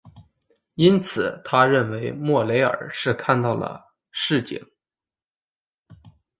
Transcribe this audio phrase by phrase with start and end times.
[0.73, 4.65] 因此他认为莫雷尔是看到了蜃景。